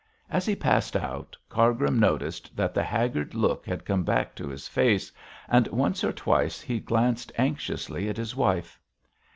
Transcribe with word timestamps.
As 0.31 0.47
he 0.47 0.55
passed 0.55 0.95
out, 0.97 1.37
Cargrim 1.47 1.99
noticed 1.99 2.55
that 2.57 2.73
the 2.73 2.81
haggard 2.81 3.35
look 3.35 3.67
had 3.67 3.85
come 3.85 4.03
back 4.03 4.33
to 4.33 4.47
his 4.47 4.67
face, 4.67 5.11
and 5.47 5.67
once 5.67 6.03
or 6.03 6.11
twice 6.11 6.59
he 6.59 6.79
glanced 6.79 7.31
anxiously 7.37 8.09
at 8.09 8.17
his 8.17 8.35
wife. 8.35 8.79